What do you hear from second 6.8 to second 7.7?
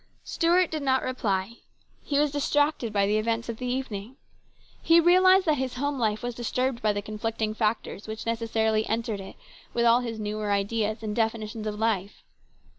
by the conflicting